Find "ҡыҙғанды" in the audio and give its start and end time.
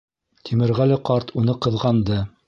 1.67-2.19